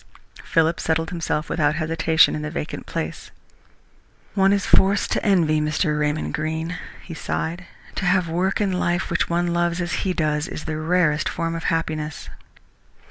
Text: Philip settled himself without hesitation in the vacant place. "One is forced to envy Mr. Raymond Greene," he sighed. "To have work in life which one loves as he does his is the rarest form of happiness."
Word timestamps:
Philip 0.43 0.79
settled 0.79 1.11
himself 1.11 1.47
without 1.47 1.75
hesitation 1.75 2.33
in 2.33 2.41
the 2.41 2.49
vacant 2.49 2.87
place. 2.87 3.29
"One 4.33 4.51
is 4.51 4.65
forced 4.65 5.11
to 5.11 5.23
envy 5.23 5.61
Mr. 5.61 5.99
Raymond 5.99 6.33
Greene," 6.33 6.75
he 7.03 7.13
sighed. 7.13 7.67
"To 7.97 8.05
have 8.05 8.27
work 8.27 8.59
in 8.59 8.71
life 8.71 9.11
which 9.11 9.29
one 9.29 9.53
loves 9.53 9.79
as 9.79 9.93
he 10.01 10.13
does 10.13 10.45
his 10.45 10.61
is 10.61 10.65
the 10.65 10.77
rarest 10.77 11.29
form 11.29 11.53
of 11.53 11.65
happiness." 11.65 12.29